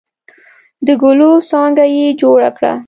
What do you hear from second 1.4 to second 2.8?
څانګه یې جوړه کړه.